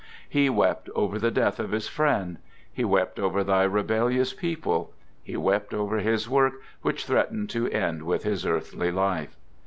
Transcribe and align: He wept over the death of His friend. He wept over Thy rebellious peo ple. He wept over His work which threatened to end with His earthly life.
He 0.27 0.49
wept 0.49 0.89
over 0.95 1.19
the 1.19 1.29
death 1.29 1.59
of 1.59 1.69
His 1.69 1.87
friend. 1.87 2.39
He 2.73 2.83
wept 2.83 3.19
over 3.19 3.43
Thy 3.43 3.61
rebellious 3.65 4.33
peo 4.33 4.55
ple. 4.55 4.93
He 5.21 5.37
wept 5.37 5.75
over 5.75 5.99
His 5.99 6.27
work 6.27 6.53
which 6.81 7.05
threatened 7.05 7.51
to 7.51 7.69
end 7.69 8.01
with 8.01 8.23
His 8.23 8.43
earthly 8.43 8.91
life. 8.91 9.37